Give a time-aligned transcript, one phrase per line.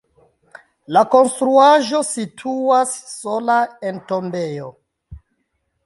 [0.97, 3.61] La konstruaĵo situas sola
[3.91, 4.77] en tombejo.